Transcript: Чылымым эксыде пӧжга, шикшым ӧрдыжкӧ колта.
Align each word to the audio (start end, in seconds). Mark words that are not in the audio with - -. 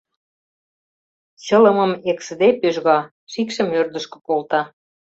Чылымым 1.45 1.91
эксыде 2.11 2.49
пӧжга, 2.61 2.99
шикшым 3.31 3.67
ӧрдыжкӧ 3.79 4.17
колта. 4.27 4.61